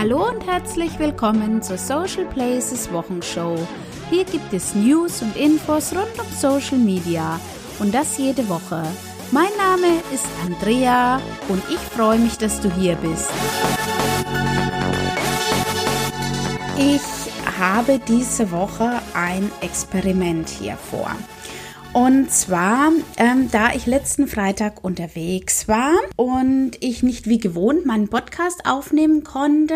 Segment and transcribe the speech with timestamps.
[0.00, 3.54] Hallo und herzlich willkommen zur Social Places Wochenshow.
[4.08, 7.38] Hier gibt es News und Infos rund um Social Media
[7.80, 8.82] und das jede Woche.
[9.30, 13.28] Mein Name ist Andrea und ich freue mich, dass du hier bist.
[16.78, 17.02] Ich
[17.58, 21.10] habe diese Woche ein Experiment hier vor.
[21.92, 28.06] Und zwar, ähm, da ich letzten Freitag unterwegs war und ich nicht wie gewohnt meinen
[28.06, 29.74] Podcast aufnehmen konnte,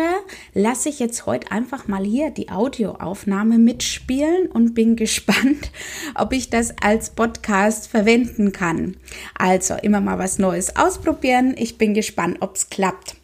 [0.53, 5.71] lasse ich jetzt heute einfach mal hier die Audioaufnahme mitspielen und bin gespannt,
[6.15, 8.95] ob ich das als Podcast verwenden kann.
[9.37, 11.53] Also immer mal was Neues ausprobieren.
[11.57, 13.17] Ich bin gespannt, ob es klappt.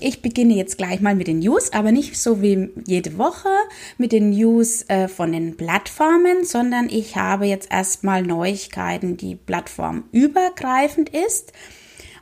[0.00, 3.48] Ich beginne jetzt gleich mal mit den News, aber nicht so wie jede Woche
[3.96, 11.10] mit den News äh, von den Plattformen, sondern ich habe jetzt erstmal Neuigkeiten, die plattformübergreifend
[11.10, 11.52] ist.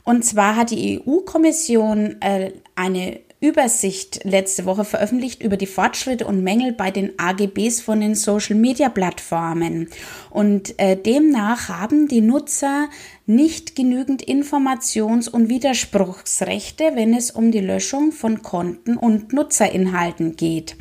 [0.05, 6.43] Und zwar hat die EU-Kommission äh, eine Übersicht letzte Woche veröffentlicht über die Fortschritte und
[6.43, 9.89] Mängel bei den AGBs von den Social-Media-Plattformen.
[10.31, 12.89] Und äh, demnach haben die Nutzer
[13.27, 20.77] nicht genügend Informations- und Widerspruchsrechte, wenn es um die Löschung von Konten und Nutzerinhalten geht.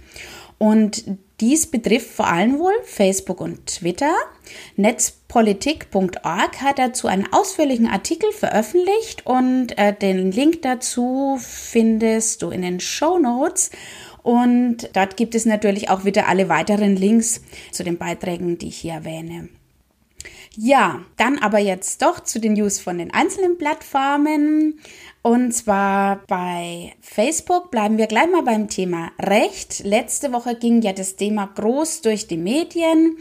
[0.57, 1.03] Und
[1.41, 4.13] dies betrifft vor allem wohl Facebook und Twitter.
[4.77, 12.61] Netzpolitik.org hat dazu einen ausführlichen Artikel veröffentlicht und äh, den Link dazu findest du in
[12.61, 13.71] den Show Notes.
[14.23, 18.77] Und dort gibt es natürlich auch wieder alle weiteren Links zu den Beiträgen, die ich
[18.77, 19.49] hier erwähne.
[20.57, 24.79] Ja, dann aber jetzt doch zu den News von den einzelnen Plattformen.
[25.21, 29.83] Und zwar bei Facebook bleiben wir gleich mal beim Thema Recht.
[29.83, 33.17] Letzte Woche ging ja das Thema groß durch die Medien,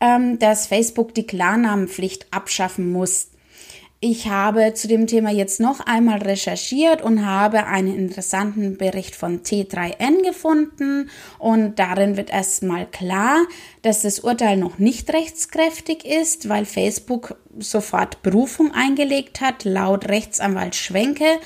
[0.00, 3.31] ähm, dass Facebook die Klarnamenpflicht abschaffen muss.
[4.04, 9.44] Ich habe zu dem Thema jetzt noch einmal recherchiert und habe einen interessanten Bericht von
[9.44, 13.46] T3N gefunden und darin wird erstmal klar,
[13.82, 19.62] dass das Urteil noch nicht rechtskräftig ist, weil Facebook sofort Berufung eingelegt hat.
[19.62, 21.38] Laut Rechtsanwalt Schwenke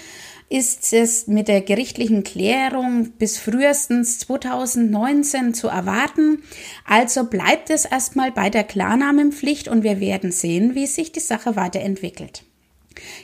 [0.48, 6.42] ist es mit der gerichtlichen Klärung bis frühestens 2019 zu erwarten.
[6.86, 11.54] Also bleibt es erstmal bei der Klarnamenpflicht und wir werden sehen, wie sich die Sache
[11.54, 12.44] weiterentwickelt.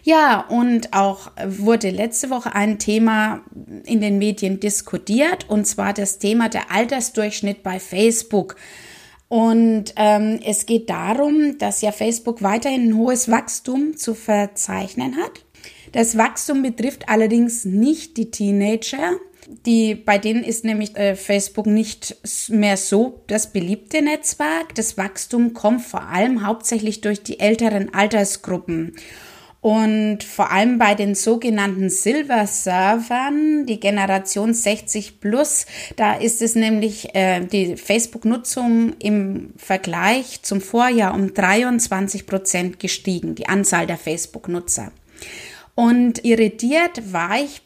[0.02, 3.42] Ja, und auch wurde letzte Woche ein Thema
[3.84, 8.56] in den Medien diskutiert, und zwar das Thema der Altersdurchschnitt bei Facebook.
[9.28, 15.42] Und ähm, es geht darum, dass ja Facebook weiterhin ein hohes Wachstum zu verzeichnen hat.
[15.92, 19.12] Das Wachstum betrifft allerdings nicht die Teenager.
[19.66, 22.16] Die, bei denen ist nämlich äh, Facebook nicht
[22.48, 24.74] mehr so das beliebte Netzwerk.
[24.74, 28.96] Das Wachstum kommt vor allem hauptsächlich durch die älteren Altersgruppen.
[29.62, 37.14] Und vor allem bei den sogenannten Silver-Servern, die Generation 60 Plus, da ist es nämlich
[37.14, 44.90] äh, die Facebook-Nutzung im Vergleich zum Vorjahr um 23 Prozent gestiegen, die Anzahl der Facebook-Nutzer.
[45.76, 47.62] Und irritiert war ich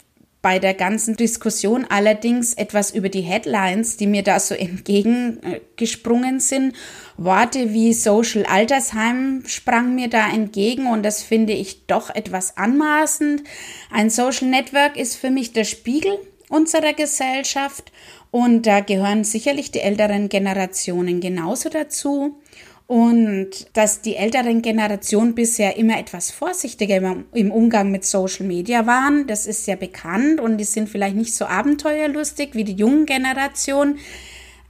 [0.47, 6.73] bei der ganzen Diskussion allerdings etwas über die Headlines, die mir da so entgegengesprungen sind.
[7.17, 13.43] Worte wie Social Altersheim sprang mir da entgegen und das finde ich doch etwas anmaßend.
[13.91, 17.91] Ein Social Network ist für mich der Spiegel unserer Gesellschaft
[18.31, 22.39] und da gehören sicherlich die älteren Generationen genauso dazu.
[22.87, 29.27] Und dass die älteren Generationen bisher immer etwas vorsichtiger im Umgang mit Social Media waren,
[29.27, 33.99] das ist ja bekannt und die sind vielleicht nicht so abenteuerlustig wie die jungen Generationen,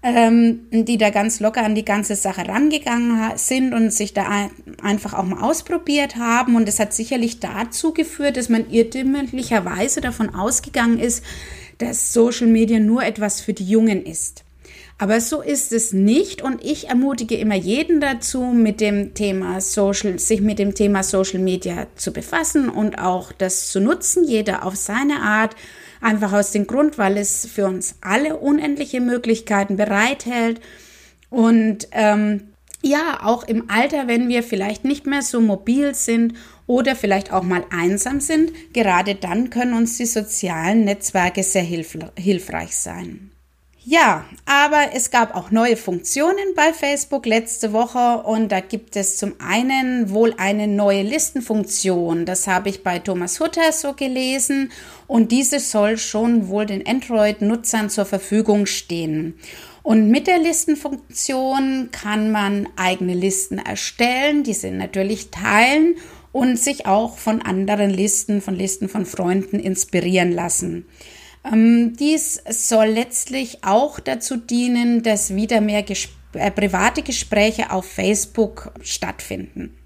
[0.01, 4.49] ähm, die da ganz locker an die ganze Sache rangegangen sind und sich da
[4.81, 6.55] einfach auch mal ausprobiert haben.
[6.55, 11.23] Und das hat sicherlich dazu geführt, dass man irrtümlicherweise davon ausgegangen ist,
[11.77, 14.43] dass Social Media nur etwas für die Jungen ist.
[14.99, 20.17] Aber so ist es nicht und ich ermutige immer jeden dazu, mit dem Thema Social,
[20.17, 24.75] sich mit dem Thema Social Media zu befassen und auch das zu nutzen, jeder auf
[24.75, 25.55] seine Art.
[26.01, 30.61] Einfach aus dem Grund, weil es für uns alle unendliche Möglichkeiten bereithält
[31.29, 32.53] und ähm,
[32.83, 36.35] ja, auch im Alter, wenn wir vielleicht nicht mehr so mobil sind
[36.67, 41.97] oder vielleicht auch mal einsam sind, gerade dann können uns die sozialen Netzwerke sehr hilf
[42.15, 43.31] hilfreich sein.
[43.89, 49.15] Ja, aber es gab auch neue Funktionen bei Facebook letzte Woche und da gibt es
[49.15, 52.25] zum einen wohl eine neue Listenfunktion.
[52.25, 54.73] Das habe ich bei Thomas Hutter so gelesen
[55.07, 59.35] und diese soll schon wohl den Android-Nutzern zur Verfügung stehen.
[59.83, 65.95] Und mit der Listenfunktion kann man eigene Listen erstellen, diese natürlich teilen
[66.33, 70.85] und sich auch von anderen Listen, von Listen von Freunden inspirieren lassen.
[71.51, 77.85] Ähm, dies soll letztlich auch dazu dienen, dass wieder mehr Ges äh, private Gespräche auf
[77.85, 79.77] Facebook stattfinden.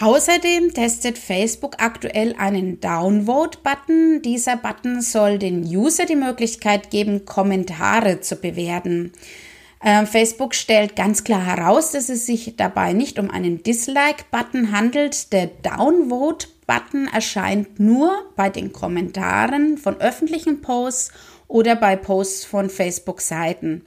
[0.00, 4.22] Außerdem testet Facebook aktuell einen Downvote-Button.
[4.22, 9.12] Dieser Button soll den User die Möglichkeit geben, Kommentare zu bewerten.
[9.82, 15.32] Äh, Facebook stellt ganz klar heraus, dass es sich dabei nicht um einen Dislike-Button handelt.
[15.32, 15.46] Der
[16.68, 21.12] Downvote-Button erscheint nur bei den Kommentaren von öffentlichen Posts
[21.48, 23.84] oder bei Posts von Facebook-Seiten.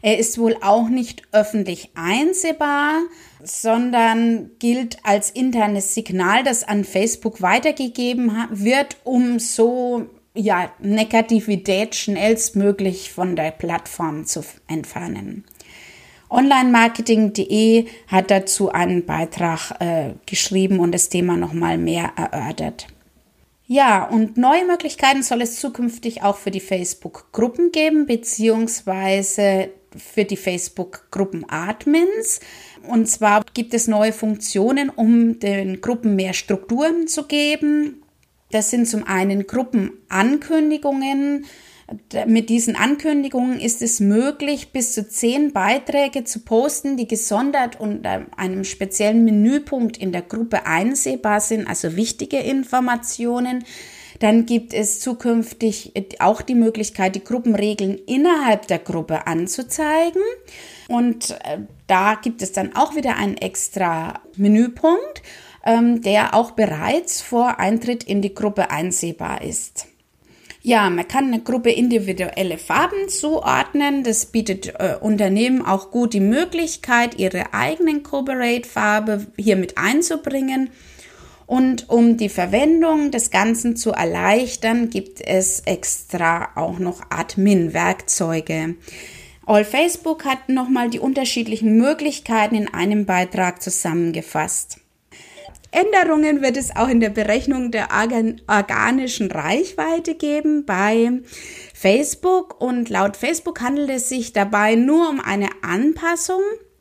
[0.00, 3.00] Er ist wohl auch nicht öffentlich einsehbar,
[3.42, 13.10] sondern gilt als internes Signal, das an Facebook weitergegeben wird, um so ja, Negativität schnellstmöglich
[13.10, 15.44] von der Plattform zu entfernen.
[16.30, 22.86] Onlinemarketing.de hat dazu einen Beitrag äh, geschrieben und das Thema nochmal mehr erörtert.
[23.66, 30.38] Ja, und neue Möglichkeiten soll es zukünftig auch für die Facebook-Gruppen geben, beziehungsweise für die
[30.38, 32.40] Facebook-Gruppen-Admins.
[32.88, 38.02] Und zwar gibt es neue Funktionen, um den Gruppen mehr Strukturen zu geben.
[38.50, 41.44] Das sind zum einen Gruppenankündigungen.
[42.26, 48.26] Mit diesen Ankündigungen ist es möglich, bis zu zehn Beiträge zu posten, die gesondert unter
[48.36, 53.64] einem speziellen Menüpunkt in der Gruppe einsehbar sind, also wichtige Informationen.
[54.18, 60.22] Dann gibt es zukünftig auch die Möglichkeit, die Gruppenregeln innerhalb der Gruppe anzuzeigen.
[60.88, 65.22] Und äh, da gibt es dann auch wieder einen extra Menüpunkt,
[65.64, 69.86] ähm, der auch bereits vor Eintritt in die Gruppe einsehbar ist.
[70.68, 74.04] Ja, man kann eine Gruppe individuelle Farben zuordnen.
[74.04, 80.68] Das bietet äh, Unternehmen auch gut die Möglichkeit, ihre eigenen Corporate-Farbe hier mit einzubringen.
[81.46, 88.74] Und um die Verwendung des Ganzen zu erleichtern, gibt es extra auch noch Admin-Werkzeuge.
[89.46, 94.80] All Facebook hat nochmal die unterschiedlichen Möglichkeiten in einem Beitrag zusammengefasst.
[95.70, 97.88] Änderungen wird es auch in der Berechnung der
[98.46, 101.10] organischen Reichweite geben bei
[101.74, 106.40] Facebook und laut Facebook handelt es sich dabei nur um eine Anpassung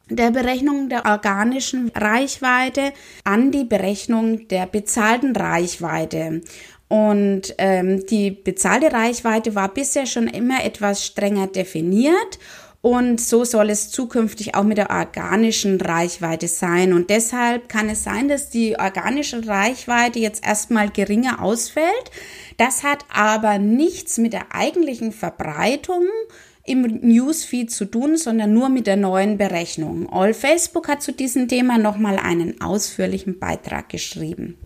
[0.09, 2.93] der Berechnung der organischen Reichweite
[3.25, 6.41] an die Berechnung der bezahlten Reichweite.
[6.87, 12.39] Und ähm, die bezahlte Reichweite war bisher schon immer etwas strenger definiert.
[12.81, 16.93] Und so soll es zukünftig auch mit der organischen Reichweite sein.
[16.93, 22.11] Und deshalb kann es sein, dass die organische Reichweite jetzt erstmal geringer ausfällt.
[22.57, 26.05] Das hat aber nichts mit der eigentlichen Verbreitung
[26.63, 30.07] im Newsfeed zu tun, sondern nur mit der neuen Berechnung.
[30.11, 34.57] All Facebook hat zu diesem Thema nochmal einen ausführlichen Beitrag geschrieben.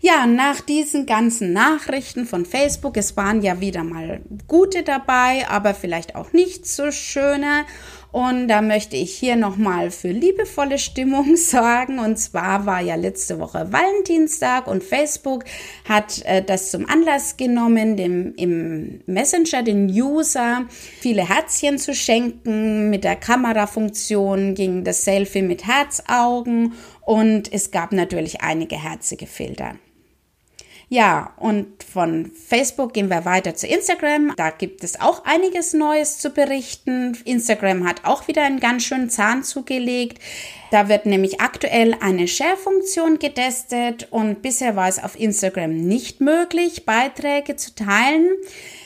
[0.00, 5.74] Ja, nach diesen ganzen Nachrichten von Facebook, es waren ja wieder mal gute dabei, aber
[5.74, 7.64] vielleicht auch nicht so schöne.
[8.12, 11.98] Und da möchte ich hier nochmal für liebevolle Stimmung sorgen.
[11.98, 15.44] Und zwar war ja letzte Woche Valentinstag und Facebook
[15.86, 20.64] hat äh, das zum Anlass genommen, dem im Messenger den User
[21.00, 22.90] viele Herzchen zu schenken.
[22.90, 26.72] Mit der Kamerafunktion ging das Selfie mit Herzaugen
[27.02, 29.74] und es gab natürlich einige herzige Filter.
[30.88, 34.34] Ja, und von Facebook gehen wir weiter zu Instagram.
[34.36, 37.18] Da gibt es auch einiges Neues zu berichten.
[37.24, 40.20] Instagram hat auch wieder einen ganz schönen Zahn zugelegt.
[40.70, 46.86] Da wird nämlich aktuell eine Share-Funktion getestet und bisher war es auf Instagram nicht möglich,
[46.86, 48.28] Beiträge zu teilen.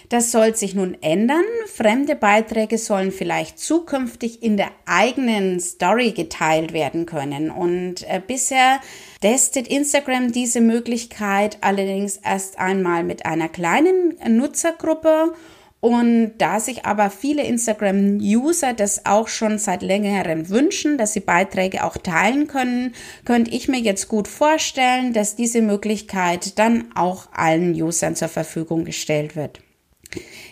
[0.09, 1.45] Das soll sich nun ändern.
[1.73, 7.51] Fremde Beiträge sollen vielleicht zukünftig in der eigenen Story geteilt werden können.
[7.51, 8.81] Und äh, bisher
[9.21, 15.35] testet Instagram diese Möglichkeit allerdings erst einmal mit einer kleinen Nutzergruppe.
[15.81, 21.85] Und da sich aber viele Instagram-User das auch schon seit längerem wünschen, dass sie Beiträge
[21.85, 27.73] auch teilen können, könnte ich mir jetzt gut vorstellen, dass diese Möglichkeit dann auch allen
[27.73, 29.61] Usern zur Verfügung gestellt wird.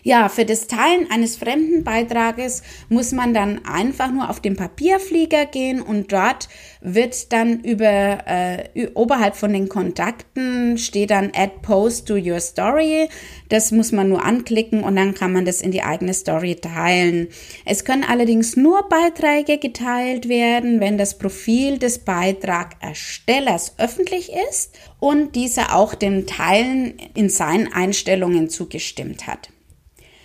[0.03, 5.47] Ja, für das Teilen eines fremden Beitrages muss man dann einfach nur auf den Papierflieger
[5.47, 6.49] gehen und dort
[6.81, 13.09] wird dann über äh, oberhalb von den Kontakten steht dann Add Post to Your Story.
[13.49, 17.29] Das muss man nur anklicken und dann kann man das in die eigene Story teilen.
[17.65, 25.35] Es können allerdings nur Beiträge geteilt werden, wenn das Profil des Beitragerstellers öffentlich ist und
[25.37, 29.51] dieser auch dem Teilen in seinen Einstellungen zugestimmt hat.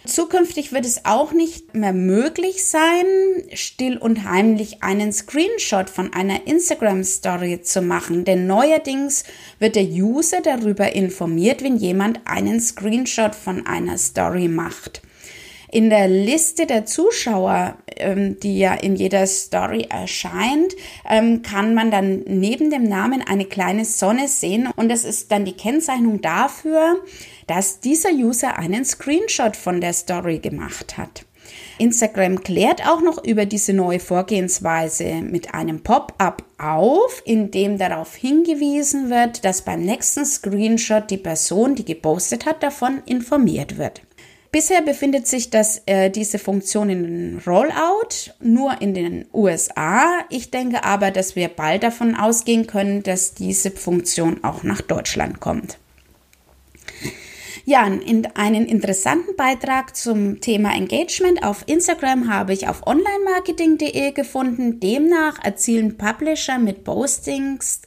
[0.05, 3.05] Zukünftig wird es auch nicht mehr möglich sein,
[3.53, 9.23] still und heimlich einen Screenshot von einer Instagram Story zu machen, denn neuerdings
[9.59, 15.01] wird der User darüber informiert, wenn jemand einen Screenshot von einer Story macht.
[15.73, 20.75] In der Liste der Zuschauer, ähm, die ja in jeder Story erscheint,
[21.09, 25.45] ähm, kann man dann neben dem Namen eine kleine Sonne sehen und das ist dann
[25.45, 26.97] die Kennzeichnung dafür,
[27.47, 31.25] dass dieser User einen Screenshot von der Story gemacht hat.
[31.79, 38.13] Instagram klärt auch noch über diese neue Vorgehensweise mit einem Pop-up auf, in dem darauf
[38.13, 44.03] hingewiesen wird, dass beim nächsten Screenshot die Person, die gepostet hat, davon informiert wird.
[44.53, 50.19] Bisher befindet sich das, äh, diese Funktion in Rollout nur in den USA.
[50.29, 55.39] Ich denke aber, dass wir bald davon ausgehen können, dass diese Funktion auch nach Deutschland
[55.39, 55.79] kommt.
[57.65, 64.79] Ja, in einen interessanten Beitrag zum Thema Engagement auf Instagram habe ich auf onlinemarketing.de gefunden.
[64.79, 67.81] Demnach erzielen Publisher mit Postings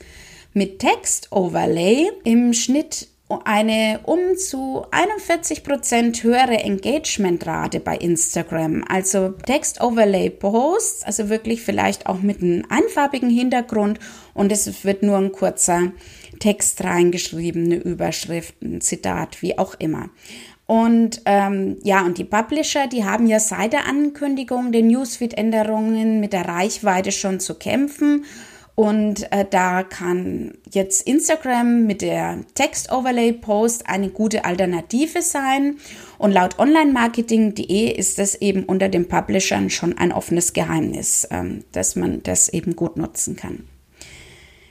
[0.53, 8.85] mit Text-Overlay im Schnitt eine um zu 41 Prozent höhere Engagementrate bei Instagram.
[8.89, 13.99] Also Text-Overlay-Posts, also wirklich vielleicht auch mit einem einfarbigen Hintergrund
[14.35, 15.93] und es wird nur ein kurzer
[16.39, 20.11] Text reingeschrieben, eine Überschrift, ein Zitat, wie auch immer.
[20.67, 26.33] Und ähm, ja, und die Publisher, die haben ja seit der Ankündigung der Newsfeed-Änderungen mit
[26.33, 28.25] der Reichweite schon zu kämpfen.
[28.77, 35.79] Und äh, da kann jetzt Instagram mit der Text-Overlay-Post eine gute Alternative sein.
[36.19, 41.97] Und laut onlinemarketing.de ist das eben unter den Publishern schon ein offenes Geheimnis, ähm, dass
[41.97, 43.67] man das eben gut nutzen kann.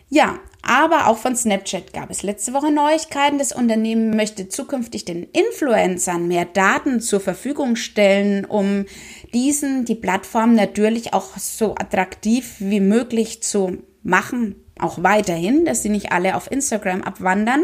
[0.10, 3.40] Ja, aber auch von Snapchat gab es letzte Woche Neuigkeiten.
[3.40, 8.86] Das Unternehmen möchte zukünftig den Influencern mehr Daten zur Verfügung stellen, um
[9.34, 15.90] diesen die Plattform natürlich auch so attraktiv wie möglich zu machen, auch weiterhin, dass sie
[15.90, 17.64] nicht alle auf Instagram abwandern.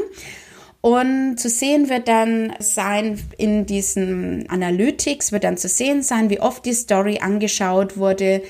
[0.82, 6.40] Und zu sehen wird dann sein in diesen Analytics, wird dann zu sehen sein, wie
[6.40, 8.42] oft die Story angeschaut wurde,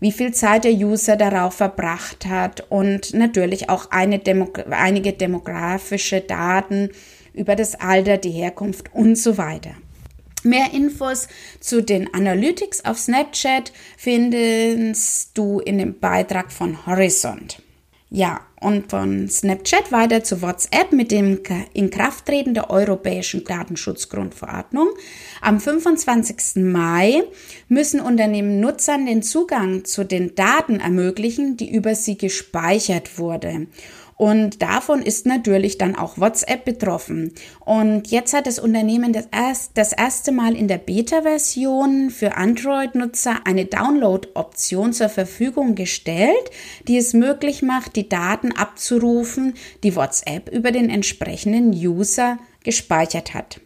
[0.00, 6.90] wie viel Zeit der User darauf verbracht hat und natürlich auch Demo einige demografische Daten
[7.32, 9.70] über das Alter, die Herkunft und so weiter.
[10.44, 11.28] Mehr Infos
[11.60, 17.62] zu den Analytics auf Snapchat findest du in dem Beitrag von Horizont.
[18.10, 21.40] Ja, und von Snapchat weiter zu WhatsApp mit dem
[21.74, 24.88] Inkrafttreten der Europäischen Datenschutzgrundverordnung.
[25.42, 26.62] Am 25.
[26.64, 27.22] Mai
[27.68, 33.66] müssen Unternehmen Nutzern den Zugang zu den Daten ermöglichen, die über sie gespeichert wurde.
[34.18, 37.32] Und davon ist natürlich dann auch WhatsApp betroffen.
[37.60, 43.46] Und jetzt hat das Unternehmen das, erst, das erste Mal in der Beta-Version für Android-Nutzer
[43.46, 46.50] eine Download-Option zur Verfügung gestellt,
[46.88, 53.60] die es möglich macht, die Daten abzurufen, die WhatsApp über den entsprechenden User gespeichert hat.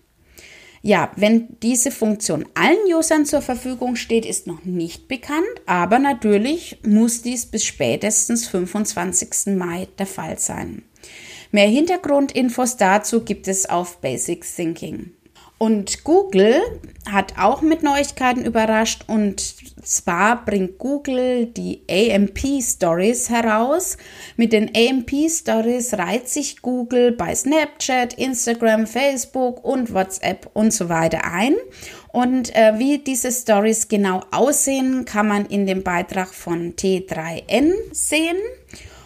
[0.85, 6.79] Ja, wenn diese Funktion allen Usern zur Verfügung steht, ist noch nicht bekannt, aber natürlich
[6.85, 9.57] muss dies bis spätestens 25.
[9.57, 10.83] Mai der Fall sein.
[11.53, 15.13] Mehr Hintergrundinfos dazu gibt es auf Basic Thinking.
[15.63, 16.61] Und Google
[17.09, 19.41] hat auch mit Neuigkeiten überrascht und
[19.85, 23.97] zwar bringt Google die AMP Stories heraus.
[24.37, 30.89] Mit den AMP Stories reiht sich Google bei Snapchat, Instagram, Facebook und WhatsApp und so
[30.89, 31.55] weiter ein.
[32.09, 38.37] Und äh, wie diese Stories genau aussehen, kann man in dem Beitrag von T3N sehen.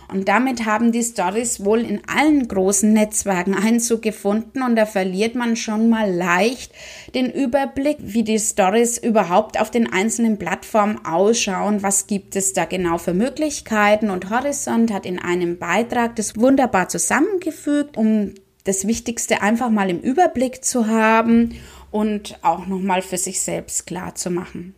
[0.08, 5.34] Und damit haben die Stories wohl in allen großen Netzwerken Einzug gefunden und da verliert
[5.34, 6.72] man schon mal leicht
[7.14, 12.64] den Überblick, wie die Stories überhaupt auf den einzelnen Plattformen ausschauen, was gibt es da
[12.64, 14.10] genau für Möglichkeiten?
[14.10, 18.34] Und Horizont hat in einem Beitrag das wunderbar zusammengefügt, um
[18.64, 21.56] das Wichtigste einfach mal im Überblick zu haben
[21.90, 24.74] und auch nochmal für sich selbst klar zu machen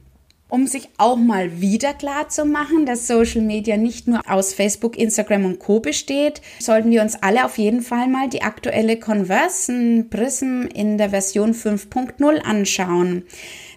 [0.49, 4.97] um sich auch mal wieder klar zu machen, dass Social Media nicht nur aus Facebook,
[4.97, 10.09] Instagram und Co besteht, sollten wir uns alle auf jeden Fall mal die aktuelle Conversion
[10.11, 13.25] Prism in der Version 5.0 anschauen.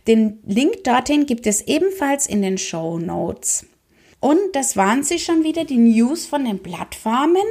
[0.07, 3.65] Den Link dorthin gibt es ebenfalls in den Show Notes.
[4.21, 7.41] Und das waren sie schon wieder, die News von den Plattformen.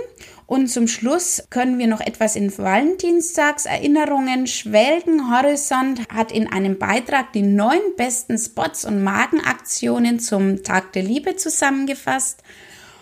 [0.47, 5.37] Und zum Schluss können wir noch etwas in Valentinstagserinnerungen schwelgen.
[5.37, 11.35] Horizont hat in einem Beitrag die neun besten Spots und Markenaktionen zum Tag der Liebe
[11.35, 12.45] zusammengefasst.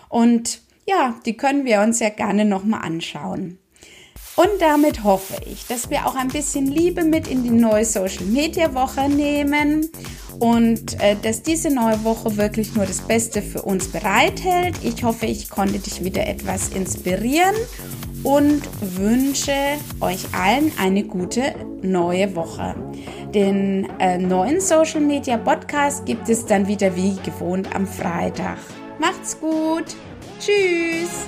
[0.09, 3.59] Und ja, die können wir uns ja gerne nochmal anschauen.
[4.39, 8.23] Und damit hoffe ich, dass wir auch ein bisschen Liebe mit in die neue Social
[8.23, 9.89] Media Woche nehmen
[10.39, 14.77] und äh, dass diese neue Woche wirklich nur das Beste für uns bereithält.
[14.81, 17.53] Ich hoffe, ich konnte dich wieder etwas inspirieren
[18.23, 19.51] und wünsche
[19.99, 22.75] euch allen eine gute neue Woche.
[23.35, 28.57] Den äh, neuen Social Media Podcast gibt es dann wieder wie gewohnt am Freitag.
[28.99, 29.97] Macht's gut.
[30.39, 31.27] Tschüss.